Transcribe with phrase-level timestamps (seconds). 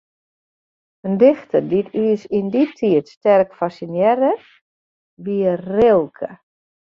[1.07, 4.33] In dichter dy't ús yn dy tiid sterk fassinearre,
[5.23, 6.29] wie Rilke.